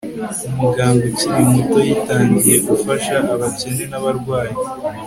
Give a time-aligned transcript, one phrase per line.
[0.57, 4.55] umuganga ukiri muto yitangiye gufasha abakene n'abarwayi